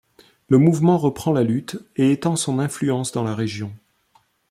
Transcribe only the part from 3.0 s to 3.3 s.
dans